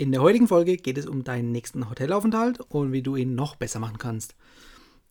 In 0.00 0.12
der 0.12 0.22
heutigen 0.22 0.48
Folge 0.48 0.78
geht 0.78 0.96
es 0.96 1.04
um 1.04 1.24
deinen 1.24 1.52
nächsten 1.52 1.90
Hotelaufenthalt 1.90 2.58
und 2.70 2.90
wie 2.90 3.02
du 3.02 3.16
ihn 3.16 3.34
noch 3.34 3.56
besser 3.56 3.80
machen 3.80 3.98
kannst. 3.98 4.34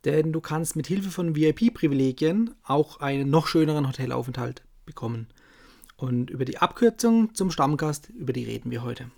Denn 0.04 0.34
du 0.34 0.42
kannst 0.42 0.76
mit 0.76 0.88
Hilfe 0.88 1.12
von 1.12 1.36
VIP-Privilegien 1.36 2.56
auch 2.64 3.00
einen 3.00 3.30
noch 3.30 3.46
schöneren 3.46 3.88
Hotelaufenthalt 3.88 4.64
bekommen. 4.88 5.28
Und 5.96 6.32
über 6.32 6.44
die 6.44 6.58
Abkürzung 6.58 7.36
zum 7.36 7.52
Stammgast, 7.52 8.10
über 8.10 8.34
die 8.34 8.46
reden 8.46 8.72
wir 8.72 8.82
heute. 8.82 9.12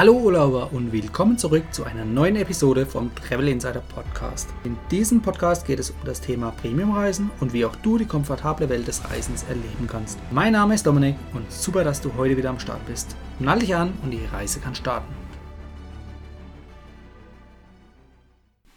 Hallo 0.00 0.14
Urlauber 0.14 0.72
und 0.72 0.92
willkommen 0.92 1.36
zurück 1.36 1.62
zu 1.74 1.84
einer 1.84 2.06
neuen 2.06 2.34
Episode 2.36 2.86
vom 2.86 3.14
Travel 3.14 3.48
Insider 3.48 3.82
Podcast. 3.82 4.48
In 4.64 4.78
diesem 4.90 5.20
Podcast 5.20 5.66
geht 5.66 5.78
es 5.78 5.90
um 5.90 5.98
das 6.06 6.22
Thema 6.22 6.52
Premiumreisen 6.52 7.30
und 7.38 7.52
wie 7.52 7.66
auch 7.66 7.76
du 7.76 7.98
die 7.98 8.06
komfortable 8.06 8.70
Welt 8.70 8.88
des 8.88 9.04
Reisens 9.10 9.42
erleben 9.42 9.86
kannst. 9.86 10.18
Mein 10.30 10.54
Name 10.54 10.74
ist 10.74 10.86
Dominik 10.86 11.16
und 11.34 11.52
super, 11.52 11.84
dass 11.84 12.00
du 12.00 12.14
heute 12.16 12.38
wieder 12.38 12.48
am 12.48 12.58
Start 12.58 12.80
bist. 12.86 13.14
Nall 13.40 13.58
dich 13.58 13.74
an 13.74 13.92
und 14.02 14.10
die 14.10 14.24
Reise 14.24 14.60
kann 14.60 14.74
starten. 14.74 15.12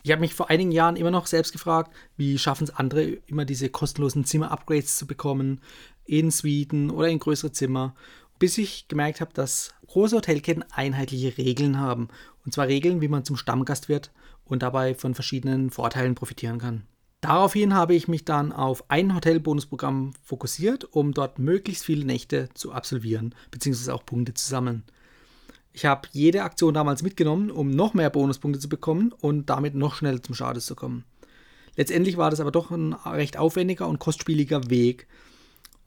Ich 0.06 0.12
habe 0.12 0.20
mich 0.20 0.34
vor 0.34 0.50
einigen 0.50 0.74
Jahren 0.74 0.98
immer 0.98 1.12
noch 1.12 1.28
selbst 1.28 1.54
gefragt, 1.54 1.94
wie 2.18 2.38
schaffen 2.38 2.66
es 2.66 2.76
andere, 2.76 3.04
immer 3.28 3.46
diese 3.46 3.70
kostenlosen 3.70 4.26
Zimmer-Upgrades 4.26 4.98
zu 4.98 5.08
bekommen, 5.08 5.62
in 6.04 6.32
Suiten 6.32 6.90
oder 6.90 7.08
in 7.08 7.20
größere 7.20 7.54
Zimmer 7.54 7.96
bis 8.44 8.58
ich 8.58 8.90
gemerkt 8.90 9.22
habe, 9.22 9.32
dass 9.34 9.74
große 9.88 10.18
Hotelketten 10.18 10.66
einheitliche 10.70 11.38
Regeln 11.38 11.80
haben. 11.80 12.10
Und 12.44 12.54
zwar 12.54 12.68
Regeln, 12.68 13.00
wie 13.00 13.08
man 13.08 13.24
zum 13.24 13.38
Stammgast 13.38 13.88
wird 13.88 14.12
und 14.44 14.64
dabei 14.64 14.96
von 14.96 15.16
verschiedenen 15.16 15.70
Vorteilen 15.70 16.14
profitieren 16.14 16.60
kann. 16.60 16.84
Daraufhin 17.22 17.74
habe 17.74 17.96
ich 17.96 18.10
mich 18.10 18.26
dann 18.26 18.52
auf 18.52 18.84
ein 18.90 19.16
Hotelbonusprogramm 19.16 20.12
fokussiert, 20.22 20.84
um 20.84 21.14
dort 21.14 21.40
möglichst 21.40 21.86
viele 21.86 22.04
Nächte 22.04 22.50
zu 22.54 22.74
absolvieren, 22.74 23.34
beziehungsweise 23.50 23.94
auch 23.94 24.06
Punkte 24.06 24.34
zu 24.34 24.46
sammeln. 24.46 24.84
Ich 25.72 25.86
habe 25.86 26.10
jede 26.12 26.44
Aktion 26.44 26.74
damals 26.74 27.02
mitgenommen, 27.02 27.50
um 27.50 27.70
noch 27.70 27.94
mehr 27.94 28.10
Bonuspunkte 28.10 28.60
zu 28.60 28.68
bekommen 28.68 29.14
und 29.22 29.50
damit 29.50 29.74
noch 29.74 29.96
schneller 29.96 30.22
zum 30.22 30.36
Status 30.36 30.66
zu 30.66 30.76
kommen. 30.76 31.06
Letztendlich 31.78 32.18
war 32.18 32.30
das 32.30 32.42
aber 32.42 32.52
doch 32.52 32.72
ein 32.72 32.92
recht 32.92 33.38
aufwendiger 33.38 33.88
und 33.88 34.00
kostspieliger 34.00 34.70
Weg. 34.70 35.08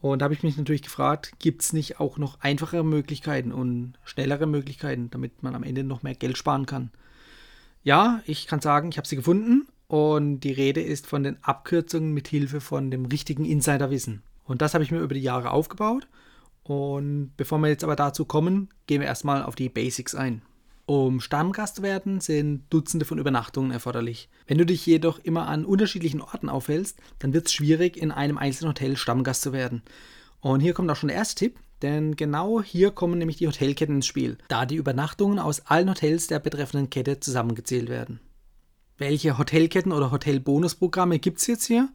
Und 0.01 0.21
da 0.21 0.25
habe 0.25 0.35
ich 0.35 0.43
mich 0.43 0.57
natürlich 0.57 0.83
gefragt, 0.83 1.33
gibt 1.39 1.63
es 1.63 1.73
nicht 1.73 2.01
auch 2.01 2.19
noch 2.19 2.41
einfachere 2.41 2.85
Möglichkeiten 2.85 3.53
und 3.53 3.95
schnellere 4.05 4.47
Möglichkeiten, 4.47 5.11
damit 5.11 5.43
man 5.43 5.55
am 5.55 5.63
Ende 5.63 5.85
noch 5.85 6.03
mehr 6.03 6.15
Geld 6.15 6.37
sparen 6.37 6.67
kann? 6.67 6.91
Ja, 7.83 8.21
ich 8.27 8.47
kann 8.47 8.61
sagen, 8.61 8.89
ich 8.91 8.99
habe 8.99 9.09
sie 9.09 9.17
gefunden 9.17 9.67
und 9.89 10.41
die 10.41 10.53
Rede 10.53 10.81
ist 10.81 11.07
von 11.07 11.23
den 11.23 11.43
Abkürzungen 11.43 12.13
mit 12.13 12.29
Hilfe 12.29 12.61
von 12.61 12.91
dem 12.91 13.07
richtigen 13.07 13.45
Insiderwissen. 13.45 14.23
Und 14.45 14.63
das 14.63 14.75
habe 14.75 14.85
ich 14.85 14.91
mir 14.91 15.01
über 15.01 15.15
die 15.15 15.21
Jahre 15.21 15.51
aufgebaut. 15.51 16.07
Und 16.63 17.33
bevor 17.37 17.59
wir 17.59 17.69
jetzt 17.69 17.85
aber 17.85 17.97
dazu 17.97 18.25
kommen, 18.25 18.71
gehen 18.87 19.01
wir 19.01 19.09
erstmal 19.09 19.45
auf 19.45 19.55
die 19.55 19.69
Basics 19.69 20.15
ein. 20.15 20.43
Um 20.87 21.21
Stammgast 21.21 21.77
zu 21.77 21.83
werden, 21.83 22.21
sind 22.21 22.73
Dutzende 22.73 23.05
von 23.05 23.19
Übernachtungen 23.19 23.73
erforderlich. 23.73 24.29
Wenn 24.47 24.59
du 24.59 24.65
dich 24.65 24.87
jedoch 24.87 25.19
immer 25.19 25.49
an 25.49 25.65
unterschiedlichen 25.65 26.21
Orten 26.21 26.49
aufhältst, 26.49 27.01
dann 27.19 27.33
wird 27.33 27.47
es 27.47 27.53
schwierig, 27.53 27.97
in 27.97 28.13
einem 28.13 28.39
einzelnen 28.39 28.71
Hotel 28.71 28.97
Stammgast 28.97 29.43
zu 29.43 29.53
werden. 29.53 29.83
Und 30.41 30.61
hier 30.61 30.75
kommt 30.75 30.89
auch 30.89 30.97
schon 30.97 31.09
der 31.09 31.17
erste 31.17 31.35
Tipp, 31.35 31.59
denn 31.83 32.15
genau 32.15 32.63
hier 32.63 32.93
kommen 32.93 33.19
nämlich 33.19 33.37
die 33.37 33.49
Hotelketten 33.49 33.97
ins 33.97 34.07
Spiel, 34.07 34.39
da 34.47 34.65
die 34.65 34.77
Übernachtungen 34.77 35.41
aus 35.41 35.67
allen 35.67 35.91
Hotels 35.91 36.29
der 36.29 36.39
betreffenden 36.39 36.89
Kette 36.89 37.19
zusammengezählt 37.19 37.89
werden. 37.89 38.21
Welche 38.97 39.39
Hotelketten 39.39 39.91
oder 39.91 40.13
Hotelbonusprogramme 40.13 41.19
gibt 41.19 41.41
es 41.41 41.49
jetzt 41.49 41.65
hier? 41.65 41.89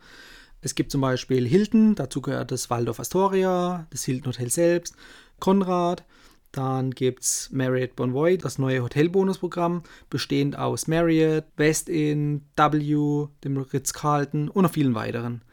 Es 0.60 0.76
gibt 0.76 0.92
zum 0.92 1.00
Beispiel 1.00 1.48
Hilton, 1.48 1.96
dazu 1.96 2.22
gehört 2.22 2.52
das 2.52 2.70
Waldorf 2.70 3.00
Astoria, 3.00 3.88
das 3.90 4.04
Hilton 4.04 4.34
Hotel 4.34 4.52
selbst, 4.52 4.96
Konrad, 5.40 6.04
dann 6.52 6.92
gibt 6.92 7.24
es 7.24 7.50
Marriott 7.52 7.96
Bonvoy, 7.96 8.38
das 8.38 8.58
neue 8.58 8.84
Hotelbonusprogramm, 8.84 9.84
bestehend 10.10 10.58
aus 10.58 10.88
Marriott, 10.88 11.46
West 11.56 11.88
Inn, 11.88 12.42
W, 12.58 13.28
dem 13.44 13.58
Ritz-Carlton 13.58 14.50
und 14.50 14.64
noch 14.64 14.72
vielen 14.72 14.96
weiteren. 14.96 15.44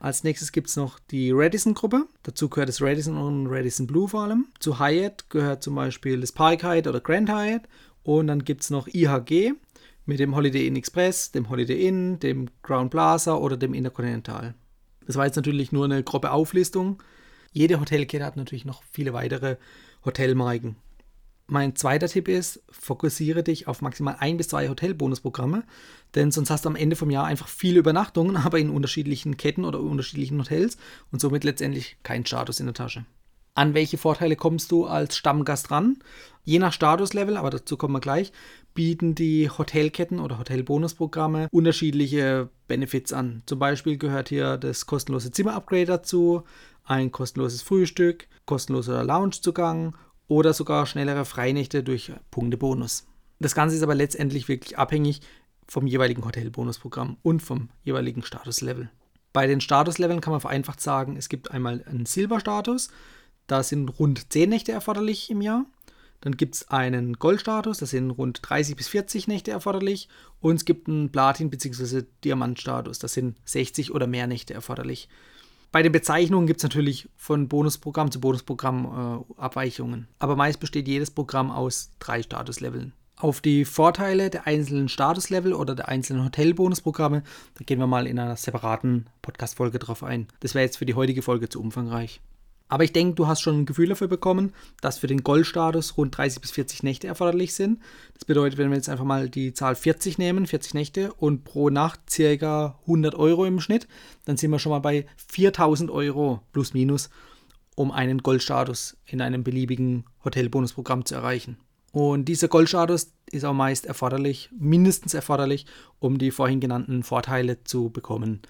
Als 0.00 0.22
nächstes 0.24 0.52
gibt 0.52 0.68
es 0.68 0.76
noch 0.76 0.98
die 1.10 1.32
Radisson-Gruppe. 1.32 2.06
Dazu 2.22 2.48
gehört 2.48 2.68
das 2.68 2.80
Radisson 2.80 3.16
und 3.16 3.48
Radisson 3.48 3.86
Blue 3.86 4.08
vor 4.08 4.22
allem. 4.22 4.46
Zu 4.60 4.78
Hyatt 4.78 5.28
gehört 5.28 5.62
zum 5.62 5.74
Beispiel 5.74 6.20
das 6.20 6.32
Park 6.32 6.62
Hyatt 6.62 6.86
oder 6.86 7.00
Grand 7.00 7.30
Hyatt. 7.30 7.62
Und 8.04 8.28
dann 8.28 8.44
gibt 8.44 8.62
es 8.62 8.70
noch 8.70 8.86
IHG 8.86 9.54
mit 10.06 10.20
dem 10.20 10.36
Holiday 10.36 10.66
Inn 10.66 10.76
Express, 10.76 11.32
dem 11.32 11.50
Holiday 11.50 11.86
Inn, 11.86 12.20
dem 12.20 12.48
Crown 12.62 12.90
Plaza 12.90 13.34
oder 13.36 13.56
dem 13.56 13.74
Intercontinental. 13.74 14.54
Das 15.04 15.16
war 15.16 15.26
jetzt 15.26 15.36
natürlich 15.36 15.72
nur 15.72 15.84
eine 15.84 16.02
grobe 16.04 16.30
Auflistung. 16.30 17.02
Jede 17.52 17.80
Hotelkette 17.80 18.24
hat 18.24 18.36
natürlich 18.36 18.64
noch 18.64 18.82
viele 18.90 19.12
weitere 19.12 19.56
Hotelmarken. 20.08 20.76
Mein 21.46 21.76
zweiter 21.76 22.08
Tipp 22.08 22.28
ist, 22.28 22.62
fokussiere 22.70 23.42
dich 23.42 23.68
auf 23.68 23.80
maximal 23.80 24.16
ein 24.18 24.36
bis 24.36 24.48
zwei 24.48 24.68
Hotelbonusprogramme, 24.68 25.64
denn 26.14 26.30
sonst 26.30 26.50
hast 26.50 26.64
du 26.64 26.68
am 26.68 26.76
Ende 26.76 26.96
vom 26.96 27.10
Jahr 27.10 27.26
einfach 27.26 27.48
viele 27.48 27.78
Übernachtungen, 27.78 28.36
aber 28.44 28.58
in 28.58 28.70
unterschiedlichen 28.70 29.36
Ketten 29.36 29.64
oder 29.64 29.80
unterschiedlichen 29.80 30.38
Hotels 30.40 30.76
und 31.12 31.20
somit 31.20 31.44
letztendlich 31.44 31.96
keinen 32.02 32.26
Status 32.26 32.60
in 32.60 32.66
der 32.66 32.74
Tasche. 32.74 33.04
An 33.58 33.74
welche 33.74 33.98
Vorteile 33.98 34.36
kommst 34.36 34.70
du 34.70 34.86
als 34.86 35.16
Stammgast 35.16 35.72
ran? 35.72 35.98
Je 36.44 36.60
nach 36.60 36.72
Statuslevel, 36.72 37.36
aber 37.36 37.50
dazu 37.50 37.76
kommen 37.76 37.92
wir 37.92 37.98
gleich, 37.98 38.30
bieten 38.72 39.16
die 39.16 39.50
Hotelketten 39.50 40.20
oder 40.20 40.38
Hotelbonusprogramme 40.38 41.48
unterschiedliche 41.50 42.50
Benefits 42.68 43.12
an. 43.12 43.42
Zum 43.46 43.58
Beispiel 43.58 43.98
gehört 43.98 44.28
hier 44.28 44.58
das 44.58 44.86
kostenlose 44.86 45.32
Zimmer-Upgrade 45.32 45.86
dazu, 45.86 46.44
ein 46.84 47.10
kostenloses 47.10 47.62
Frühstück, 47.62 48.28
kostenloser 48.46 49.02
Loungezugang 49.02 49.96
oder 50.28 50.52
sogar 50.52 50.86
schnellere 50.86 51.24
Freinächte 51.24 51.82
durch 51.82 52.12
Punktebonus. 52.30 53.08
Das 53.40 53.56
Ganze 53.56 53.74
ist 53.74 53.82
aber 53.82 53.96
letztendlich 53.96 54.46
wirklich 54.46 54.78
abhängig 54.78 55.20
vom 55.66 55.88
jeweiligen 55.88 56.24
Hotelbonusprogramm 56.24 57.16
und 57.22 57.42
vom 57.42 57.70
jeweiligen 57.82 58.22
Statuslevel. 58.22 58.88
Bei 59.32 59.48
den 59.48 59.60
Statusleveln 59.60 60.20
kann 60.20 60.30
man 60.30 60.40
vereinfacht 60.40 60.80
sagen, 60.80 61.16
es 61.16 61.28
gibt 61.28 61.50
einmal 61.50 61.82
einen 61.88 62.06
Silberstatus, 62.06 62.90
da 63.48 63.64
sind 63.64 63.98
rund 63.98 64.32
10 64.32 64.48
Nächte 64.48 64.70
erforderlich 64.70 65.30
im 65.30 65.40
Jahr. 65.40 65.66
Dann 66.20 66.36
gibt 66.36 66.56
es 66.56 66.68
einen 66.68 67.14
Goldstatus, 67.14 67.78
da 67.78 67.86
sind 67.86 68.10
rund 68.10 68.40
30 68.42 68.76
bis 68.76 68.88
40 68.88 69.28
Nächte 69.28 69.50
erforderlich. 69.50 70.08
Und 70.40 70.56
es 70.56 70.64
gibt 70.64 70.88
einen 70.88 71.10
Platin- 71.10 71.50
bzw. 71.50 72.02
Diamantstatus, 72.24 72.98
da 72.98 73.08
sind 73.08 73.36
60 73.44 73.92
oder 73.92 74.06
mehr 74.06 74.26
Nächte 74.26 74.54
erforderlich. 74.54 75.08
Bei 75.70 75.82
den 75.82 75.92
Bezeichnungen 75.92 76.46
gibt 76.46 76.60
es 76.60 76.64
natürlich 76.64 77.08
von 77.16 77.48
Bonusprogramm 77.48 78.10
zu 78.10 78.20
Bonusprogramm 78.20 79.24
äh, 79.36 79.40
Abweichungen. 79.40 80.08
Aber 80.18 80.34
meist 80.34 80.60
besteht 80.60 80.88
jedes 80.88 81.10
Programm 81.10 81.50
aus 81.50 81.90
drei 81.98 82.22
Statusleveln. 82.22 82.92
Auf 83.16 83.40
die 83.40 83.64
Vorteile 83.64 84.30
der 84.30 84.46
einzelnen 84.46 84.88
Statuslevel 84.88 85.52
oder 85.52 85.74
der 85.74 85.88
einzelnen 85.88 86.24
Hotelbonusprogramme, 86.24 87.22
da 87.54 87.64
gehen 87.64 87.80
wir 87.80 87.86
mal 87.86 88.06
in 88.06 88.18
einer 88.18 88.36
separaten 88.36 89.08
Podcast-Folge 89.22 89.78
drauf 89.78 90.04
ein. 90.04 90.28
Das 90.40 90.54
wäre 90.54 90.64
jetzt 90.64 90.78
für 90.78 90.86
die 90.86 90.94
heutige 90.94 91.22
Folge 91.22 91.48
zu 91.48 91.60
umfangreich. 91.60 92.20
Aber 92.68 92.84
ich 92.84 92.92
denke, 92.92 93.14
du 93.14 93.26
hast 93.26 93.40
schon 93.40 93.60
ein 93.60 93.66
Gefühl 93.66 93.88
dafür 93.88 94.08
bekommen, 94.08 94.52
dass 94.80 94.98
für 94.98 95.06
den 95.06 95.22
Goldstatus 95.22 95.96
rund 95.96 96.16
30 96.16 96.40
bis 96.40 96.50
40 96.50 96.82
Nächte 96.82 97.06
erforderlich 97.06 97.54
sind. 97.54 97.80
Das 98.14 98.24
bedeutet, 98.24 98.58
wenn 98.58 98.70
wir 98.70 98.76
jetzt 98.76 98.90
einfach 98.90 99.04
mal 99.04 99.30
die 99.30 99.54
Zahl 99.54 99.74
40 99.74 100.18
nehmen, 100.18 100.46
40 100.46 100.74
Nächte 100.74 101.12
und 101.14 101.44
pro 101.44 101.70
Nacht 101.70 102.00
circa 102.10 102.78
100 102.82 103.14
Euro 103.14 103.46
im 103.46 103.60
Schnitt, 103.60 103.88
dann 104.26 104.36
sind 104.36 104.50
wir 104.50 104.58
schon 104.58 104.70
mal 104.70 104.80
bei 104.80 105.06
4000 105.28 105.90
Euro 105.90 106.42
plus 106.52 106.74
minus, 106.74 107.08
um 107.74 107.90
einen 107.90 108.22
Goldstatus 108.22 108.96
in 109.06 109.22
einem 109.22 109.44
beliebigen 109.44 110.04
Hotelbonusprogramm 110.24 111.06
zu 111.06 111.14
erreichen. 111.14 111.56
Und 111.92 112.26
dieser 112.26 112.48
Goldstatus 112.48 113.12
ist 113.30 113.44
auch 113.44 113.54
meist 113.54 113.86
erforderlich, 113.86 114.50
mindestens 114.58 115.14
erforderlich, 115.14 115.64
um 115.98 116.18
die 116.18 116.30
vorhin 116.30 116.60
genannten 116.60 117.02
Vorteile 117.02 117.64
zu 117.64 117.88
bekommen. 117.90 118.42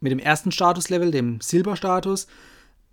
Mit 0.00 0.12
dem 0.12 0.18
ersten 0.18 0.52
Statuslevel, 0.52 1.10
dem 1.10 1.40
Silberstatus, 1.40 2.26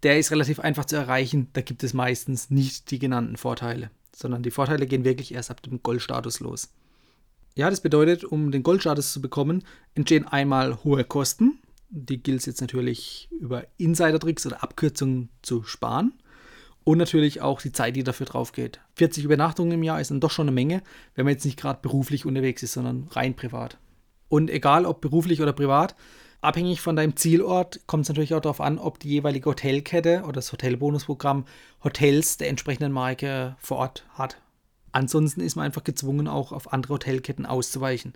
der 0.04 0.20
ist 0.20 0.32
relativ 0.32 0.60
einfach 0.60 0.86
zu 0.86 0.96
erreichen. 0.96 1.50
Da 1.54 1.62
gibt 1.62 1.84
es 1.84 1.94
meistens 1.94 2.50
nicht 2.50 2.92
die 2.92 3.00
genannten 3.00 3.38
Vorteile, 3.38 3.92
sondern 4.16 4.44
die 4.44 4.52
Vorteile 4.52 4.88
gehen 4.88 5.04
wirklich 5.04 5.34
erst 5.34 5.52
ab 5.52 5.62
dem 5.62 5.84
Goldstatus 5.84 6.40
los. 6.40 6.70
Ja, 7.56 7.70
das 7.70 7.82
bedeutet, 7.82 8.24
um 8.24 8.52
den 8.52 8.64
Goldstatus 8.64 9.12
zu 9.12 9.22
bekommen, 9.22 9.64
entstehen 9.96 10.28
einmal 10.28 10.84
hohe 10.84 11.04
Kosten. 11.04 11.60
Die 11.90 12.22
gilt 12.22 12.40
es 12.40 12.46
jetzt 12.46 12.62
natürlich 12.62 13.28
über 13.32 13.66
Insider-Tricks 13.78 14.46
oder 14.46 14.64
Abkürzungen 14.64 15.30
zu 15.42 15.64
sparen. 15.64 16.14
Und 16.84 16.98
natürlich 16.98 17.42
auch 17.42 17.62
die 17.62 17.72
Zeit, 17.72 17.96
die 17.96 18.04
dafür 18.04 18.26
drauf 18.26 18.52
geht. 18.52 18.80
40 18.96 19.26
Übernachtungen 19.26 19.74
im 19.74 19.84
Jahr 19.84 20.00
ist 20.00 20.12
dann 20.12 20.22
doch 20.22 20.32
schon 20.32 20.48
eine 20.48 20.56
Menge, 20.56 20.82
wenn 21.16 21.26
man 21.26 21.34
jetzt 21.34 21.46
nicht 21.46 21.60
gerade 21.60 21.80
beruflich 21.82 22.26
unterwegs 22.26 22.64
ist, 22.64 22.74
sondern 22.74 23.08
rein 23.12 23.36
privat. 23.36 23.78
Und 24.30 24.50
egal 24.50 24.86
ob 24.86 25.02
beruflich 25.02 25.42
oder 25.42 25.54
privat, 25.54 25.96
Abhängig 26.42 26.80
von 26.80 26.96
deinem 26.96 27.18
Zielort 27.18 27.82
kommt 27.86 28.04
es 28.04 28.10
natürlich 28.10 28.34
auch 28.34 28.40
darauf 28.40 28.62
an, 28.62 28.80
ob 28.80 29.00
die 29.00 29.10
jeweilige 29.10 29.50
Hotelkette 29.50 30.22
oder 30.24 30.34
das 30.34 30.52
Hotelbonusprogramm 30.54 31.46
Hotels 31.84 32.38
der 32.38 32.48
entsprechenden 32.48 32.94
Marke 32.94 33.58
vor 33.60 33.78
Ort 33.78 34.06
hat. 34.14 34.38
Ansonsten 34.94 35.42
ist 35.42 35.56
man 35.56 35.66
einfach 35.66 35.84
gezwungen, 35.84 36.28
auch 36.28 36.54
auf 36.54 36.72
andere 36.72 36.94
Hotelketten 36.94 37.46
auszuweichen. 37.46 38.14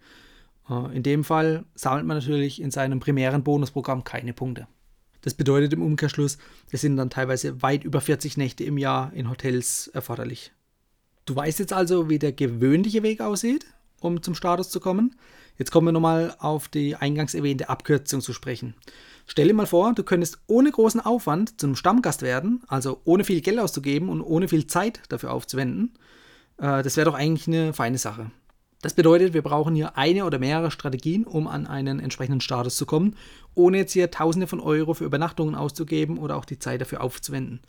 Äh, 0.69 0.95
in 0.95 1.03
dem 1.03 1.23
Fall 1.25 1.65
sammelt 1.75 2.05
man 2.05 2.17
natürlich 2.17 2.61
in 2.61 2.71
seinem 2.71 3.01
primären 3.01 3.43
Bonusprogramm 3.43 4.05
keine 4.05 4.33
Punkte. 4.33 4.67
Das 5.21 5.33
bedeutet 5.33 5.73
im 5.73 5.81
Umkehrschluss, 5.81 6.37
es 6.71 6.81
sind 6.81 6.97
dann 6.97 7.09
teilweise 7.09 7.61
weit 7.61 7.83
über 7.83 8.01
40 8.01 8.37
Nächte 8.37 8.63
im 8.63 8.77
Jahr 8.77 9.13
in 9.13 9.29
Hotels 9.29 9.87
erforderlich. 9.87 10.51
Du 11.25 11.35
weißt 11.35 11.59
jetzt 11.59 11.73
also, 11.73 12.09
wie 12.09 12.19
der 12.19 12.33
gewöhnliche 12.33 13.03
Weg 13.03 13.21
aussieht, 13.21 13.65
um 14.03 14.21
zum 14.21 14.35
Status 14.35 14.69
zu 14.69 14.79
kommen. 14.79 15.15
Jetzt 15.57 15.71
kommen 15.71 15.88
wir 15.88 15.91
nochmal 15.91 16.35
auf 16.39 16.67
die 16.67 16.95
eingangs 16.95 17.33
erwähnte 17.33 17.69
Abkürzung 17.69 18.21
zu 18.21 18.33
sprechen. 18.33 18.75
Stell 19.27 19.47
dir 19.47 19.53
mal 19.53 19.67
vor, 19.67 19.94
du 19.94 20.03
könntest 20.03 20.39
ohne 20.47 20.71
großen 20.71 21.00
Aufwand 21.00 21.59
zu 21.59 21.67
einem 21.67 21.75
Stammgast 21.75 22.21
werden, 22.21 22.63
also 22.67 23.01
ohne 23.05 23.23
viel 23.23 23.41
Geld 23.41 23.59
auszugeben 23.59 24.09
und 24.09 24.21
ohne 24.21 24.47
viel 24.47 24.67
Zeit 24.67 25.01
dafür 25.09 25.31
aufzuwenden. 25.31 25.94
Äh, 26.57 26.83
das 26.83 26.97
wäre 26.97 27.05
doch 27.05 27.15
eigentlich 27.15 27.47
eine 27.47 27.73
feine 27.73 27.97
Sache. 27.97 28.31
Das 28.81 28.94
bedeutet, 28.94 29.33
wir 29.33 29.44
brauchen 29.44 29.75
hier 29.75 29.97
eine 29.97 30.25
oder 30.25 30.39
mehrere 30.39 30.69
Strategien, 30.69 31.23
um 31.23 31.47
an 31.47 31.67
einen 31.67 32.01
entsprechenden 32.01 32.41
Status 32.41 32.75
zu 32.75 32.85
kommen, 32.85 33.15
ohne 33.55 33.77
jetzt 33.77 33.94
hier 33.94 34.11
Tausende 34.11 34.45
von 34.45 34.59
Euro 34.59 34.94
für 34.94 35.05
Übernachtungen 35.05 35.55
auszugeben 35.55 36.17
oder 36.17 36.35
auch 36.35 36.44
die 36.44 36.59
Zeit 36.59 36.81
dafür 36.81 37.00
aufzuwenden. 37.01 37.61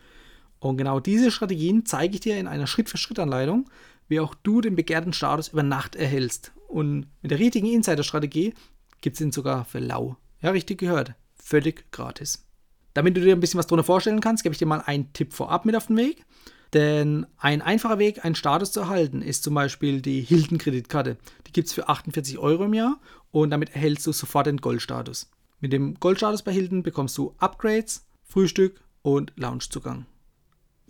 Und 0.65 0.79
genau 0.79 0.99
diese 0.99 1.31
Strategien 1.31 1.85
zeige 1.85 2.15
ich 2.15 2.21
dir 2.21 2.39
in 2.39 2.49
einer 2.49 2.67
Schritt-für-Schritt-Anleitung, 2.67 3.69
wie 4.09 4.19
auch 4.19 4.35
du 4.35 4.63
den 4.63 4.77
begehrten 4.77 5.13
Status 5.13 5.49
über 5.49 5.63
Nacht 5.63 5.95
erhältst. 5.95 6.53
Und 6.69 7.07
mit 7.21 7.31
der 7.31 7.39
richtigen 7.39 7.67
Insider-Strategie 7.67 8.55
gibt 9.03 9.17
es 9.17 9.21
ihn 9.21 9.31
sogar 9.31 9.67
für 9.67 9.79
lau. 9.79 10.17
Ja, 10.41 10.53
richtig 10.53 10.79
gehört. 10.79 11.13
Völlig 11.35 11.85
gratis. 11.93 12.47
Damit 12.95 13.15
du 13.15 13.21
dir 13.21 13.37
ein 13.37 13.41
bisschen 13.41 13.59
was 13.59 13.67
drunter 13.67 13.85
vorstellen 13.85 14.23
kannst, 14.23 14.43
gebe 14.43 14.55
ich 14.55 14.59
dir 14.59 14.65
mal 14.65 14.81
einen 14.81 15.13
Tipp 15.13 15.35
vorab 15.35 15.67
mit 15.67 15.77
auf 15.77 15.89
den 15.89 15.99
Weg. 15.99 16.25
Denn 16.73 17.27
ein 17.37 17.61
einfacher 17.61 17.99
Weg, 17.99 18.25
einen 18.25 18.35
Status 18.35 18.73
zu 18.73 18.81
erhalten, 18.81 19.21
ist 19.21 19.45
zum 19.45 19.53
Beispiel 19.53 20.01
die 20.01 20.23
Hilton-Kreditkarte. 20.23 21.19
Die 21.47 21.53
gibt 21.53 21.69
es 21.69 21.75
für 21.75 21.91
48 21.91 22.39
Euro 22.39 22.65
im 22.65 22.73
Jahr 22.73 22.99
und 23.33 23.51
damit 23.51 23.75
erhältst 23.75 24.07
du 24.07 24.13
sofort 24.13 24.47
den 24.47 24.63
Goldstatus. 24.63 25.31
Mit 25.61 25.75
dem 25.75 26.01
Goldstatus 26.01 26.41
bei 26.43 26.53
Hilton 26.53 26.83
bekommst 26.83 27.19
du 27.19 27.35
Upgrades, 27.37 28.07
Frühstück 28.23 28.81
und 29.03 29.35
Loungezugang. 29.37 30.07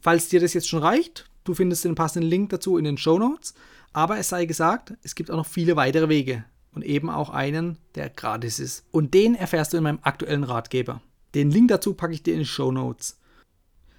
Falls 0.04 0.28
dir 0.28 0.38
das 0.38 0.52
jetzt 0.52 0.68
schon 0.68 0.82
reicht, 0.82 1.30
du 1.44 1.54
findest 1.54 1.86
den 1.86 1.94
passenden 1.94 2.28
Link 2.28 2.50
dazu 2.50 2.76
in 2.76 2.84
den 2.84 2.98
Show 2.98 3.18
Notes. 3.18 3.54
Aber 3.94 4.18
es 4.18 4.28
sei 4.28 4.44
gesagt, 4.44 4.92
es 5.02 5.14
gibt 5.14 5.30
auch 5.30 5.36
noch 5.38 5.46
viele 5.46 5.76
weitere 5.76 6.10
Wege 6.10 6.44
und 6.72 6.84
eben 6.84 7.08
auch 7.08 7.30
einen, 7.30 7.78
der 7.94 8.10
gratis 8.10 8.58
ist. 8.58 8.84
Und 8.90 9.14
den 9.14 9.34
erfährst 9.34 9.72
du 9.72 9.78
in 9.78 9.82
meinem 9.82 10.00
aktuellen 10.02 10.44
Ratgeber. 10.44 11.00
Den 11.34 11.50
Link 11.50 11.68
dazu 11.68 11.94
packe 11.94 12.12
ich 12.12 12.22
dir 12.22 12.34
in 12.34 12.40
die 12.40 12.44
Show 12.44 12.70
Notes. 12.70 13.18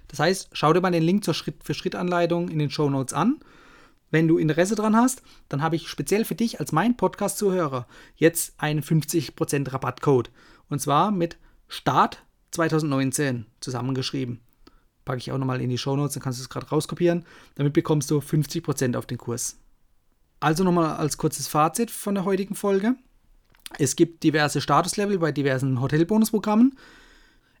Das 0.06 0.20
heißt, 0.20 0.50
schau 0.52 0.72
dir 0.72 0.80
mal 0.80 0.92
den 0.92 1.02
Link 1.02 1.24
zur 1.24 1.34
Schritt-für-Schritt-Anleitung 1.34 2.50
in 2.50 2.60
den 2.60 2.70
Show 2.70 2.88
Notes 2.88 3.12
an. 3.12 3.40
Wenn 4.12 4.28
du 4.28 4.38
Interesse 4.38 4.76
dran 4.76 4.94
hast, 4.94 5.22
dann 5.48 5.60
habe 5.60 5.74
ich 5.74 5.88
speziell 5.88 6.24
für 6.24 6.36
dich 6.36 6.60
als 6.60 6.70
mein 6.70 6.96
Podcast-Zuhörer 6.96 7.88
jetzt 8.14 8.54
einen 8.58 8.80
50% 8.80 9.72
Rabattcode. 9.72 10.30
Und 10.68 10.80
zwar 10.80 11.10
mit 11.10 11.36
Start 11.66 12.22
2019 12.52 13.46
zusammengeschrieben. 13.58 14.45
Packe 15.06 15.18
ich 15.18 15.32
auch 15.32 15.38
nochmal 15.38 15.62
in 15.62 15.70
die 15.70 15.78
Show 15.78 15.96
Notes, 15.96 16.14
dann 16.14 16.22
kannst 16.22 16.40
du 16.40 16.42
es 16.42 16.50
gerade 16.50 16.68
rauskopieren. 16.68 17.24
Damit 17.54 17.72
bekommst 17.72 18.10
du 18.10 18.18
50% 18.18 18.96
auf 18.96 19.06
den 19.06 19.16
Kurs. 19.16 19.56
Also 20.40 20.64
nochmal 20.64 20.96
als 20.96 21.16
kurzes 21.16 21.48
Fazit 21.48 21.90
von 21.90 22.14
der 22.14 22.26
heutigen 22.26 22.54
Folge. 22.54 22.96
Es 23.78 23.96
gibt 23.96 24.24
diverse 24.24 24.60
Statuslevel 24.60 25.18
bei 25.18 25.32
diversen 25.32 25.80
Hotelbonusprogrammen. 25.80 26.76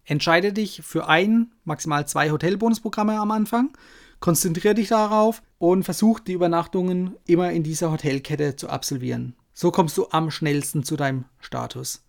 Entscheide 0.04 0.52
dich 0.52 0.82
für 0.84 1.08
ein, 1.08 1.52
maximal 1.64 2.06
zwei 2.06 2.30
Hotelbonusprogramme 2.30 3.18
am 3.18 3.30
Anfang. 3.30 3.70
Konzentriere 4.18 4.74
dich 4.74 4.88
darauf 4.88 5.40
und 5.58 5.84
versuch 5.84 6.20
die 6.20 6.32
Übernachtungen 6.32 7.16
immer 7.26 7.52
in 7.52 7.62
dieser 7.62 7.92
Hotelkette 7.92 8.56
zu 8.56 8.68
absolvieren. 8.68 9.36
So 9.52 9.70
kommst 9.70 9.96
du 9.96 10.08
am 10.10 10.30
schnellsten 10.32 10.82
zu 10.82 10.96
deinem 10.96 11.26
Status. 11.38 12.04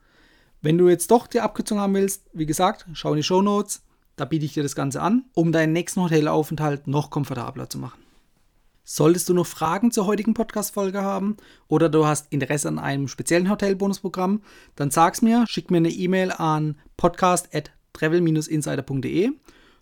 Wenn 0.61 0.79
du 0.79 0.89
jetzt 0.89 1.11
doch 1.11 1.27
die 1.27 1.41
Abkürzung 1.41 1.79
haben 1.79 1.93
willst, 1.93 2.23
wie 2.33 2.47
gesagt, 2.47 2.87
schau 2.93 3.11
in 3.11 3.17
die 3.17 3.23
Show 3.23 3.41
Notes, 3.41 3.83
da 4.17 4.25
biete 4.25 4.45
ich 4.45 4.53
dir 4.53 4.63
das 4.63 4.75
Ganze 4.75 5.01
an, 5.01 5.23
um 5.33 5.53
deinen 5.53 5.71
nächsten 5.71 6.01
Hotelaufenthalt 6.01 6.87
noch 6.87 7.09
komfortabler 7.09 7.69
zu 7.69 7.77
machen. 7.77 8.01
Solltest 8.83 9.29
du 9.29 9.33
noch 9.33 9.45
Fragen 9.45 9.91
zur 9.91 10.05
heutigen 10.05 10.33
Podcast-Folge 10.33 11.01
haben 11.01 11.37
oder 11.67 11.87
du 11.89 12.05
hast 12.05 12.31
Interesse 12.31 12.67
an 12.67 12.79
einem 12.79 13.07
speziellen 13.07 13.49
Hotelbonusprogramm, 13.49 14.41
dann 14.75 14.91
sag's 14.91 15.21
mir, 15.21 15.45
schick 15.47 15.71
mir 15.71 15.77
eine 15.77 15.89
E-Mail 15.89 16.31
an 16.31 16.77
podcast@ 16.97 17.71
travel-insider.de. 17.93 19.31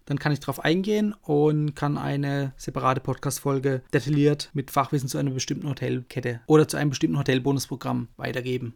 Dann 0.06 0.20
kann 0.20 0.32
ich 0.32 0.40
darauf 0.40 0.60
eingehen 0.60 1.14
und 1.22 1.76
kann 1.76 1.98
eine 1.98 2.54
separate 2.58 3.02
Podcast-Folge 3.02 3.82
detailliert 3.92 4.52
mit 4.54 4.70
Fachwissen 4.70 5.10
zu 5.10 5.18
einer 5.18 5.32
bestimmten 5.32 5.68
Hotelkette 5.68 6.42
oder 6.46 6.68
zu 6.68 6.78
einem 6.78 6.92
bestimmten 6.92 7.18
Hotelbonusprogramm 7.18 8.10
weitergeben. 8.16 8.76